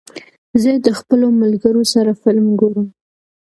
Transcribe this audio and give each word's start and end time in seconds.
زه 0.61 0.71
د 0.85 0.87
خپلو 0.99 1.27
ملګرو 1.41 1.83
سره 1.93 2.11
فلم 2.21 2.47
ګورم. 2.59 2.87